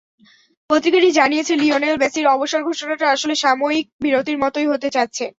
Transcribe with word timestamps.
পত্রিকাটি 0.69 1.09
জানিয়েছে, 1.11 1.53
লিওনেল 1.55 1.95
মেসির 1.97 2.27
অবসর 2.27 2.61
ঘোষণাটা 2.63 3.05
আসলে 3.11 3.33
সাময়িক 3.35 3.85
বিরতির 4.03 4.37
মতোই 4.43 4.67
হতে 4.67 4.87
যাচ্ছে। 4.89 5.25